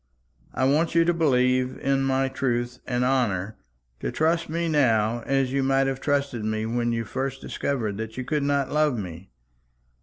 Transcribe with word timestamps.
I 0.55 0.65
want 0.67 0.95
you 0.95 1.05
to 1.05 1.13
believe 1.13 1.77
in 1.77 2.01
my 2.01 2.27
truth 2.27 2.79
and 2.87 3.03
honour, 3.05 3.57
to 3.99 4.11
trust 4.11 4.49
me 4.49 4.67
now 4.67 5.21
as 5.27 5.53
you 5.53 5.61
might 5.61 5.85
have 5.85 6.01
trusted 6.01 6.43
me 6.43 6.65
when 6.65 6.91
you 6.91 7.05
first 7.05 7.39
discovered 7.39 7.97
that 7.97 8.17
you 8.17 8.25
could 8.25 8.41
not 8.41 8.71
love 8.71 8.97
me. 8.97 9.29